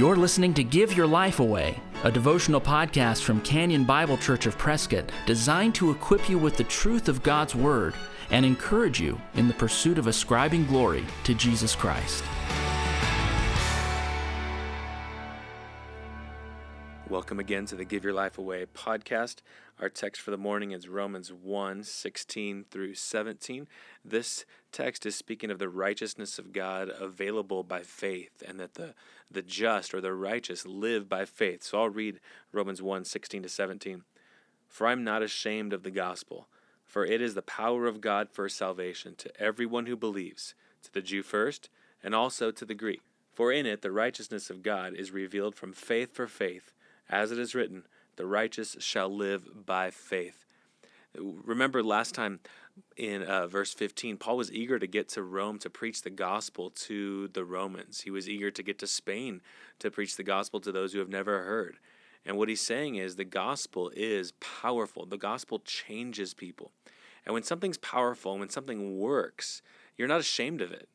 You're 0.00 0.16
listening 0.16 0.54
to 0.54 0.64
Give 0.64 0.96
Your 0.96 1.06
Life 1.06 1.40
Away, 1.40 1.78
a 2.04 2.10
devotional 2.10 2.58
podcast 2.58 3.22
from 3.22 3.42
Canyon 3.42 3.84
Bible 3.84 4.16
Church 4.16 4.46
of 4.46 4.56
Prescott 4.56 5.12
designed 5.26 5.74
to 5.74 5.90
equip 5.90 6.26
you 6.26 6.38
with 6.38 6.56
the 6.56 6.64
truth 6.64 7.06
of 7.06 7.22
God's 7.22 7.54
Word 7.54 7.92
and 8.30 8.46
encourage 8.46 8.98
you 8.98 9.20
in 9.34 9.46
the 9.46 9.52
pursuit 9.52 9.98
of 9.98 10.06
ascribing 10.06 10.64
glory 10.64 11.04
to 11.24 11.34
Jesus 11.34 11.74
Christ. 11.74 12.24
Welcome 17.20 17.38
again 17.38 17.66
to 17.66 17.76
the 17.76 17.84
Give 17.84 18.02
Your 18.02 18.14
Life 18.14 18.38
Away 18.38 18.64
podcast. 18.64 19.42
Our 19.78 19.90
text 19.90 20.22
for 20.22 20.30
the 20.30 20.38
morning 20.38 20.70
is 20.70 20.88
Romans 20.88 21.30
1 21.30 21.84
16 21.84 22.64
through 22.70 22.94
17. 22.94 23.68
This 24.02 24.46
text 24.72 25.04
is 25.04 25.16
speaking 25.16 25.50
of 25.50 25.58
the 25.58 25.68
righteousness 25.68 26.38
of 26.38 26.54
God 26.54 26.88
available 26.88 27.62
by 27.62 27.82
faith, 27.82 28.42
and 28.48 28.58
that 28.58 28.72
the, 28.72 28.94
the 29.30 29.42
just 29.42 29.92
or 29.92 30.00
the 30.00 30.14
righteous 30.14 30.64
live 30.64 31.10
by 31.10 31.26
faith. 31.26 31.62
So 31.62 31.82
I'll 31.82 31.90
read 31.90 32.20
Romans 32.52 32.80
1 32.80 33.04
16 33.04 33.42
to 33.42 33.48
17. 33.50 34.02
For 34.66 34.86
I'm 34.86 35.04
not 35.04 35.22
ashamed 35.22 35.74
of 35.74 35.82
the 35.82 35.90
gospel, 35.90 36.48
for 36.86 37.04
it 37.04 37.20
is 37.20 37.34
the 37.34 37.42
power 37.42 37.84
of 37.86 38.00
God 38.00 38.30
for 38.30 38.48
salvation 38.48 39.14
to 39.16 39.30
everyone 39.38 39.84
who 39.84 39.94
believes, 39.94 40.54
to 40.84 40.90
the 40.90 41.02
Jew 41.02 41.22
first, 41.22 41.68
and 42.02 42.14
also 42.14 42.50
to 42.50 42.64
the 42.64 42.74
Greek. 42.74 43.02
For 43.34 43.52
in 43.52 43.66
it 43.66 43.82
the 43.82 43.92
righteousness 43.92 44.48
of 44.48 44.62
God 44.62 44.94
is 44.94 45.12
revealed 45.12 45.54
from 45.54 45.74
faith 45.74 46.14
for 46.14 46.26
faith 46.26 46.72
as 47.10 47.32
it 47.32 47.38
is 47.38 47.54
written, 47.54 47.84
the 48.16 48.26
righteous 48.26 48.76
shall 48.80 49.08
live 49.08 49.66
by 49.66 49.90
faith. 49.90 50.46
Remember 51.16 51.82
last 51.82 52.14
time 52.14 52.40
in 52.96 53.22
uh, 53.22 53.48
verse 53.48 53.74
15, 53.74 54.16
Paul 54.16 54.36
was 54.36 54.52
eager 54.52 54.78
to 54.78 54.86
get 54.86 55.08
to 55.10 55.22
Rome 55.22 55.58
to 55.58 55.68
preach 55.68 56.02
the 56.02 56.10
gospel 56.10 56.70
to 56.70 57.28
the 57.28 57.44
Romans. 57.44 58.02
He 58.02 58.10
was 58.10 58.28
eager 58.28 58.50
to 58.50 58.62
get 58.62 58.78
to 58.78 58.86
Spain 58.86 59.40
to 59.80 59.90
preach 59.90 60.16
the 60.16 60.22
gospel 60.22 60.60
to 60.60 60.72
those 60.72 60.92
who 60.92 61.00
have 61.00 61.08
never 61.08 61.42
heard. 61.42 61.78
And 62.24 62.36
what 62.36 62.48
he's 62.48 62.60
saying 62.60 62.96
is 62.96 63.16
the 63.16 63.24
gospel 63.24 63.90
is 63.96 64.32
powerful. 64.32 65.06
The 65.06 65.18
gospel 65.18 65.58
changes 65.60 66.32
people. 66.32 66.70
And 67.26 67.34
when 67.34 67.42
something's 67.42 67.78
powerful, 67.78 68.38
when 68.38 68.50
something 68.50 68.98
works, 68.98 69.62
you're 69.96 70.08
not 70.08 70.20
ashamed 70.20 70.60
of 70.60 70.72
it. 70.72 70.88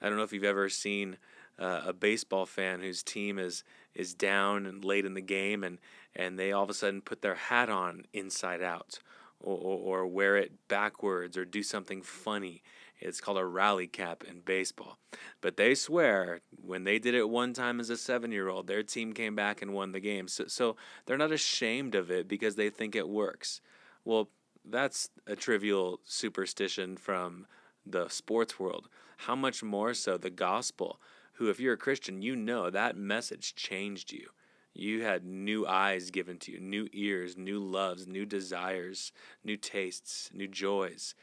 I 0.00 0.08
don't 0.08 0.16
know 0.16 0.24
if 0.24 0.32
you've 0.32 0.44
ever 0.44 0.68
seen 0.68 1.18
uh, 1.58 1.82
a 1.86 1.92
baseball 1.92 2.46
fan 2.46 2.80
whose 2.80 3.02
team 3.02 3.38
is 3.38 3.62
is 3.94 4.14
down 4.14 4.66
and 4.66 4.84
late 4.84 5.04
in 5.04 5.14
the 5.14 5.20
game 5.20 5.64
and 5.64 5.78
and 6.16 6.38
they 6.38 6.52
all 6.52 6.62
of 6.62 6.70
a 6.70 6.74
sudden 6.74 7.00
put 7.00 7.22
their 7.22 7.34
hat 7.34 7.68
on 7.68 8.04
inside 8.12 8.62
out 8.62 9.00
or, 9.40 9.56
or, 9.56 10.00
or 10.02 10.06
wear 10.06 10.36
it 10.36 10.52
backwards 10.68 11.36
or 11.36 11.44
do 11.44 11.62
something 11.62 12.02
funny. 12.02 12.62
It's 13.00 13.20
called 13.20 13.38
a 13.38 13.44
rally 13.44 13.88
cap 13.88 14.22
in 14.26 14.40
baseball. 14.40 14.98
But 15.40 15.56
they 15.56 15.74
swear 15.74 16.40
when 16.62 16.84
they 16.84 16.98
did 16.98 17.14
it 17.14 17.28
one 17.28 17.52
time 17.52 17.80
as 17.80 17.90
a 17.90 17.96
seven 17.96 18.32
year 18.32 18.48
old 18.48 18.66
their 18.66 18.82
team 18.82 19.12
came 19.12 19.34
back 19.34 19.60
and 19.60 19.74
won 19.74 19.92
the 19.92 20.00
game. 20.00 20.28
So, 20.28 20.46
so 20.46 20.76
they're 21.06 21.18
not 21.18 21.32
ashamed 21.32 21.94
of 21.94 22.10
it 22.10 22.28
because 22.28 22.54
they 22.54 22.70
think 22.70 22.94
it 22.94 23.08
works. 23.08 23.60
Well 24.04 24.28
that's 24.64 25.10
a 25.26 25.36
trivial 25.36 26.00
superstition 26.04 26.96
from 26.96 27.46
the 27.84 28.08
sports 28.08 28.58
world. 28.58 28.88
How 29.18 29.36
much 29.36 29.62
more 29.62 29.94
so 29.94 30.16
the 30.16 30.30
gospel 30.30 31.00
who, 31.34 31.48
if 31.48 31.60
you're 31.60 31.74
a 31.74 31.78
Christian, 31.78 32.22
you 32.22 32.36
know 32.36 32.70
that 32.70 32.96
message 32.96 33.54
changed 33.54 34.12
you. 34.12 34.30
You 34.72 35.02
had 35.02 35.24
new 35.24 35.66
eyes 35.66 36.10
given 36.10 36.38
to 36.38 36.52
you, 36.52 36.60
new 36.60 36.88
ears, 36.92 37.36
new 37.36 37.60
loves, 37.60 38.08
new 38.08 38.26
desires, 38.26 39.12
new 39.44 39.56
tastes, 39.56 40.30
new 40.32 40.48
joys. 40.48 41.14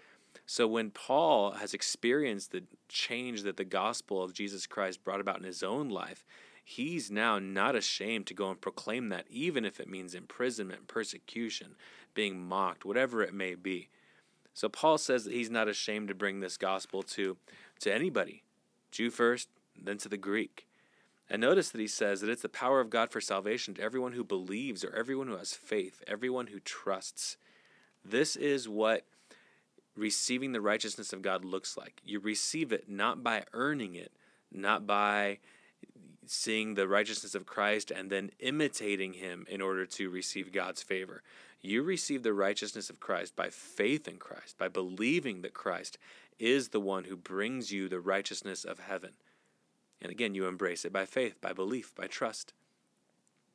So 0.45 0.67
when 0.67 0.91
Paul 0.91 1.51
has 1.51 1.73
experienced 1.73 2.51
the 2.51 2.63
change 2.87 3.43
that 3.43 3.57
the 3.57 3.65
gospel 3.65 4.23
of 4.23 4.33
Jesus 4.33 4.67
Christ 4.67 5.03
brought 5.03 5.19
about 5.19 5.37
in 5.37 5.43
his 5.43 5.63
own 5.63 5.89
life, 5.89 6.25
he's 6.63 7.11
now 7.11 7.39
not 7.39 7.75
ashamed 7.75 8.27
to 8.27 8.33
go 8.33 8.49
and 8.49 8.61
proclaim 8.61 9.09
that, 9.09 9.25
even 9.29 9.65
if 9.65 9.79
it 9.79 9.89
means 9.89 10.15
imprisonment, 10.15 10.87
persecution, 10.87 11.75
being 12.13 12.39
mocked, 12.39 12.85
whatever 12.85 13.21
it 13.21 13.33
may 13.33 13.55
be. 13.55 13.89
So 14.53 14.69
Paul 14.69 14.97
says 14.97 15.25
that 15.25 15.33
he's 15.33 15.49
not 15.49 15.67
ashamed 15.67 16.07
to 16.09 16.15
bring 16.15 16.39
this 16.39 16.57
gospel 16.57 17.03
to, 17.03 17.37
to 17.79 17.93
anybody, 17.93 18.43
Jew 18.91 19.09
first, 19.09 19.49
then 19.79 19.97
to 19.99 20.09
the 20.09 20.17
Greek. 20.17 20.67
And 21.29 21.41
notice 21.41 21.69
that 21.69 21.79
he 21.79 21.87
says 21.87 22.21
that 22.21 22.29
it's 22.29 22.41
the 22.41 22.49
power 22.49 22.81
of 22.81 22.89
God 22.89 23.09
for 23.09 23.21
salvation 23.21 23.73
to 23.75 23.81
everyone 23.81 24.13
who 24.13 24.23
believes 24.23 24.83
or 24.83 24.93
everyone 24.93 25.27
who 25.27 25.37
has 25.37 25.53
faith, 25.53 26.03
everyone 26.05 26.47
who 26.47 26.59
trusts. 26.59 27.37
This 28.03 28.35
is 28.35 28.67
what 28.67 29.05
receiving 29.95 30.51
the 30.51 30.61
righteousness 30.61 31.13
of 31.13 31.21
God 31.21 31.45
looks 31.45 31.77
like. 31.77 32.01
You 32.03 32.19
receive 32.19 32.71
it 32.71 32.89
not 32.89 33.23
by 33.23 33.45
earning 33.53 33.95
it, 33.95 34.11
not 34.51 34.85
by 34.85 35.39
seeing 36.25 36.73
the 36.73 36.87
righteousness 36.87 37.35
of 37.35 37.45
Christ 37.45 37.91
and 37.91 38.09
then 38.09 38.31
imitating 38.39 39.13
him 39.13 39.45
in 39.49 39.61
order 39.61 39.85
to 39.85 40.09
receive 40.09 40.51
God's 40.51 40.83
favor. 40.83 41.23
You 41.61 41.83
receive 41.83 42.23
the 42.23 42.33
righteousness 42.33 42.89
of 42.89 42.99
Christ 42.99 43.35
by 43.35 43.49
faith 43.49 44.07
in 44.07 44.17
Christ, 44.17 44.57
by 44.57 44.67
believing 44.67 45.41
that 45.41 45.53
Christ 45.53 45.97
is 46.39 46.69
the 46.69 46.79
one 46.79 47.03
who 47.03 47.15
brings 47.15 47.71
you 47.71 47.87
the 47.87 47.99
righteousness 47.99 48.63
of 48.63 48.79
heaven. 48.79 49.11
And 50.01 50.11
again, 50.11 50.33
you 50.33 50.47
embrace 50.47 50.83
it 50.83 50.91
by 50.91 51.05
faith, 51.05 51.39
by 51.39 51.53
belief, 51.53 51.93
by 51.93 52.07
trust. 52.07 52.53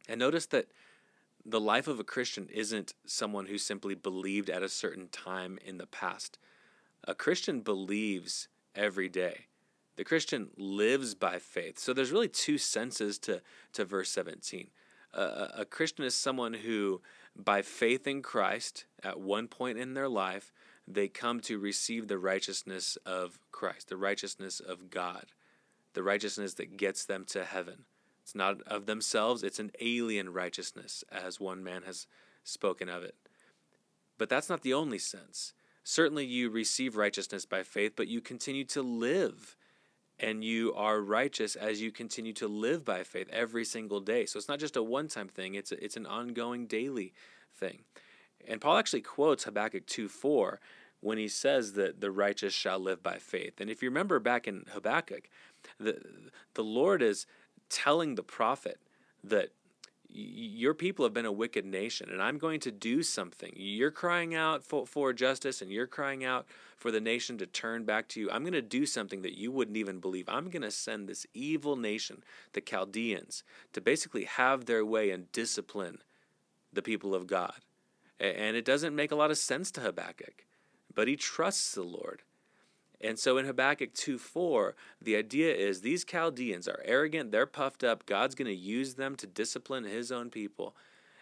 And 0.08 0.20
notice 0.20 0.46
that 0.46 0.66
the 1.44 1.60
life 1.60 1.88
of 1.88 1.98
a 1.98 2.04
Christian 2.04 2.48
isn't 2.52 2.94
someone 3.04 3.46
who 3.46 3.58
simply 3.58 3.94
believed 3.94 4.48
at 4.50 4.62
a 4.62 4.68
certain 4.68 5.08
time 5.08 5.58
in 5.64 5.78
the 5.78 5.86
past. 5.86 6.38
A 7.04 7.14
Christian 7.14 7.60
believes 7.60 8.48
every 8.74 9.08
day. 9.08 9.46
The 9.96 10.04
Christian 10.04 10.50
lives 10.56 11.14
by 11.14 11.38
faith. 11.38 11.78
So 11.78 11.92
there's 11.92 12.12
really 12.12 12.28
two 12.28 12.58
senses 12.58 13.18
to, 13.20 13.42
to 13.72 13.84
verse 13.84 14.10
17. 14.10 14.68
Uh, 15.14 15.48
a 15.54 15.64
Christian 15.64 16.04
is 16.04 16.14
someone 16.14 16.52
who, 16.52 17.00
by 17.34 17.62
faith 17.62 18.06
in 18.06 18.22
Christ, 18.22 18.84
at 19.02 19.18
one 19.18 19.48
point 19.48 19.78
in 19.78 19.94
their 19.94 20.08
life, 20.08 20.52
they 20.86 21.08
come 21.08 21.40
to 21.40 21.58
receive 21.58 22.06
the 22.06 22.18
righteousness 22.18 22.98
of 23.06 23.38
Christ, 23.50 23.88
the 23.88 23.96
righteousness 23.96 24.60
of 24.60 24.90
God 24.90 25.26
the 25.96 26.02
righteousness 26.02 26.54
that 26.54 26.76
gets 26.76 27.06
them 27.06 27.24
to 27.24 27.42
heaven. 27.42 27.86
It's 28.22 28.34
not 28.34 28.60
of 28.62 28.84
themselves, 28.84 29.42
it's 29.42 29.58
an 29.58 29.72
alien 29.80 30.30
righteousness, 30.32 31.02
as 31.10 31.40
one 31.40 31.64
man 31.64 31.82
has 31.86 32.06
spoken 32.44 32.90
of 32.90 33.02
it. 33.02 33.14
But 34.18 34.28
that's 34.28 34.50
not 34.50 34.60
the 34.60 34.74
only 34.74 34.98
sense. 34.98 35.54
Certainly, 35.84 36.26
you 36.26 36.50
receive 36.50 36.96
righteousness 36.96 37.46
by 37.46 37.62
faith, 37.62 37.94
but 37.96 38.08
you 38.08 38.20
continue 38.20 38.64
to 38.64 38.82
live. 38.82 39.56
And 40.18 40.44
you 40.44 40.74
are 40.74 41.00
righteous 41.00 41.56
as 41.56 41.80
you 41.80 41.90
continue 41.90 42.32
to 42.34 42.48
live 42.48 42.84
by 42.84 43.02
faith 43.02 43.28
every 43.32 43.64
single 43.64 44.00
day. 44.00 44.26
So 44.26 44.38
it's 44.38 44.48
not 44.48 44.58
just 44.60 44.76
a 44.76 44.82
one 44.82 45.08
time 45.08 45.28
thing, 45.28 45.54
it's, 45.54 45.72
a, 45.72 45.82
it's 45.82 45.96
an 45.96 46.06
ongoing 46.06 46.66
daily 46.66 47.14
thing. 47.54 47.84
And 48.46 48.60
Paul 48.60 48.76
actually 48.76 49.02
quotes 49.02 49.44
Habakkuk 49.44 49.86
2 49.86 50.08
4 50.08 50.60
when 51.00 51.18
he 51.18 51.28
says 51.28 51.74
that 51.74 52.00
the 52.00 52.10
righteous 52.10 52.54
shall 52.54 52.78
live 52.78 53.02
by 53.02 53.18
faith. 53.18 53.60
And 53.60 53.70
if 53.70 53.82
you 53.82 53.88
remember 53.90 54.18
back 54.18 54.48
in 54.48 54.64
Habakkuk, 54.72 55.28
the, 55.78 56.00
the 56.54 56.64
Lord 56.64 57.02
is 57.02 57.26
telling 57.68 58.14
the 58.14 58.22
prophet 58.22 58.78
that 59.22 59.50
your 60.08 60.72
people 60.72 61.04
have 61.04 61.12
been 61.12 61.26
a 61.26 61.32
wicked 61.32 61.66
nation 61.66 62.08
and 62.10 62.22
i'm 62.22 62.38
going 62.38 62.60
to 62.60 62.70
do 62.70 63.02
something. 63.02 63.52
You're 63.54 63.90
crying 63.90 64.34
out 64.34 64.64
for, 64.64 64.86
for 64.86 65.12
justice 65.12 65.60
and 65.60 65.70
you're 65.70 65.86
crying 65.86 66.24
out 66.24 66.46
for 66.76 66.90
the 66.90 67.00
nation 67.00 67.36
to 67.38 67.46
turn 67.46 67.84
back 67.84 68.08
to 68.08 68.20
you. 68.20 68.30
I'm 68.30 68.42
going 68.42 68.52
to 68.52 68.62
do 68.62 68.86
something 68.86 69.22
that 69.22 69.36
you 69.36 69.50
wouldn't 69.50 69.76
even 69.76 69.98
believe. 69.98 70.28
I'm 70.28 70.48
going 70.48 70.62
to 70.62 70.70
send 70.70 71.08
this 71.08 71.26
evil 71.34 71.76
nation 71.76 72.22
the 72.52 72.60
chaldeans 72.60 73.42
to 73.72 73.80
basically 73.80 74.24
have 74.24 74.64
their 74.64 74.84
way 74.84 75.10
and 75.10 75.30
discipline 75.32 75.98
the 76.72 76.82
people 76.82 77.14
of 77.14 77.26
god. 77.26 77.60
And 78.18 78.56
it 78.56 78.64
doesn't 78.64 78.96
make 78.96 79.12
a 79.12 79.16
lot 79.16 79.30
of 79.30 79.36
sense 79.36 79.70
to 79.72 79.82
habakkuk 79.82 80.45
but 80.96 81.06
he 81.06 81.14
trusts 81.14 81.72
the 81.72 81.84
lord 81.84 82.22
and 83.00 83.18
so 83.18 83.36
in 83.36 83.44
Habakkuk 83.44 83.92
2 83.94 84.18
4, 84.18 84.74
the 85.00 85.16
idea 85.16 85.54
is 85.54 85.80
these 85.80 86.04
Chaldeans 86.04 86.66
are 86.66 86.82
arrogant, 86.84 87.31
they're 87.31 87.46
puffed 87.46 87.84
up. 87.84 88.06
God's 88.06 88.34
going 88.34 88.46
to 88.46 88.54
use 88.54 88.94
them 88.94 89.16
to 89.16 89.26
discipline 89.26 89.84
his 89.84 90.10
own 90.10 90.31
people. 90.31 90.75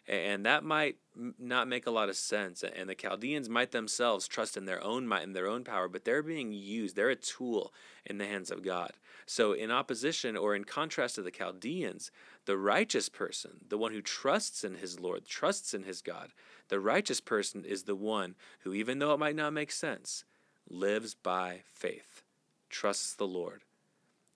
And 0.07 0.45
that 0.45 0.65
might 0.65 0.97
not 1.39 1.67
make 1.67 1.87
a 1.87 1.91
lot 1.91 2.11
of 2.11 2.17
sense. 2.17 2.63
And 2.63 2.91
the 2.91 2.95
Chaldeans 2.95 3.49
might 3.49 3.73
themselves 3.73 4.29
trust 4.29 4.57
in 4.57 4.67
their 4.67 4.83
own 4.85 5.07
might 5.07 5.23
and 5.23 5.35
their 5.35 5.47
own 5.47 5.65
power, 5.65 5.89
but 5.89 6.05
they're 6.05 6.23
being 6.23 6.53
used. 6.53 6.95
They're 6.95 7.09
a 7.09 7.17
tool 7.17 7.73
in 8.05 8.19
the 8.19 8.27
hands 8.27 8.51
of 8.51 8.63
God. 8.63 8.93
So, 9.27 9.53
in 9.53 9.71
opposition 9.71 10.37
or 10.37 10.55
in 10.55 10.65
contrast 10.65 11.15
to 11.15 11.23
the 11.23 11.31
Chaldeans, 11.31 12.11
the 12.45 12.59
righteous 12.59 13.09
person, 13.09 13.61
the 13.67 13.79
one 13.79 13.93
who 13.93 14.03
trusts 14.03 14.63
in 14.63 14.75
his 14.75 15.01
Lord, 15.01 15.25
trusts 15.25 15.73
in 15.73 15.85
his 15.85 16.03
God, 16.03 16.33
the 16.69 16.81
righteous 16.81 17.21
person 17.21 17.65
is 17.65 17.85
the 17.85 17.97
one 17.97 18.35
who, 18.61 18.75
even 18.75 18.99
though 18.99 19.15
it 19.15 19.19
might 19.19 19.37
not 19.37 19.55
make 19.55 19.73
sense, 19.73 20.25
lives 20.69 21.15
by 21.15 21.63
faith, 21.73 22.23
trusts 22.69 23.15
the 23.15 23.27
Lord. 23.27 23.63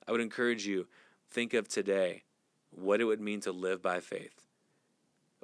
I 0.06 0.12
would 0.12 0.22
encourage 0.22 0.66
you 0.66 0.86
think 1.30 1.52
of 1.52 1.68
today 1.68 2.24
what 2.70 3.02
it 3.02 3.04
would 3.04 3.20
mean 3.20 3.40
to 3.42 3.52
live 3.52 3.82
by 3.82 4.00
faith. 4.00 4.47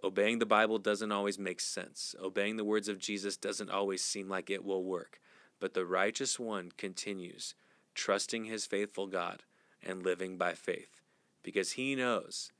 Obeying 0.04 0.38
the 0.38 0.46
Bible 0.46 0.78
doesn't 0.78 1.10
always 1.12 1.38
make 1.38 1.60
sense. 1.60 2.14
Obeying 2.22 2.58
the 2.58 2.64
words 2.64 2.88
of 2.88 2.98
Jesus 2.98 3.36
doesn't 3.38 3.70
always 3.70 4.02
seem 4.04 4.28
like 4.28 4.50
it 4.50 4.64
will 4.64 4.84
work. 4.84 5.18
But 5.58 5.74
the 5.74 5.86
righteous 5.86 6.38
one 6.38 6.70
continues 6.76 7.54
trusting 7.94 8.44
his 8.44 8.66
faithful 8.66 9.06
God 9.06 9.42
and 9.82 10.04
living 10.04 10.36
by 10.36 10.52
faith. 10.52 11.00
because 11.44 11.72
he 11.72 11.94
knows 11.94 12.50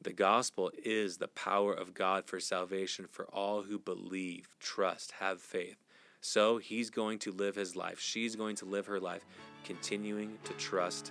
the 0.00 0.12
gospel 0.12 0.70
is 0.84 1.16
the 1.16 1.28
power 1.28 1.72
of 1.72 1.94
God 1.94 2.26
for 2.26 2.38
salvation 2.38 3.06
for 3.10 3.24
all 3.26 3.62
who 3.62 3.78
believe, 3.78 4.54
trust, 4.60 5.12
have 5.12 5.40
faith. 5.40 5.78
So 6.20 6.58
he's 6.58 6.90
going 6.90 7.18
to 7.20 7.32
live 7.32 7.56
his 7.56 7.74
life. 7.74 7.98
She's 7.98 8.36
going 8.36 8.56
to 8.56 8.66
live 8.66 8.86
her 8.86 9.00
life, 9.00 9.24
continuing 9.64 10.38
to 10.44 10.52
trust 10.54 11.10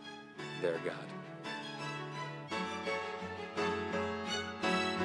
their 0.62 0.78
God. 0.86 1.33